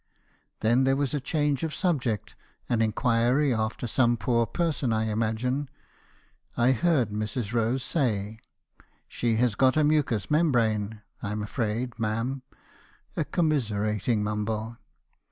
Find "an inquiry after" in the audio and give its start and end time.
2.67-3.85